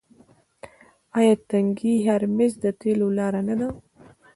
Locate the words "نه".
3.47-3.55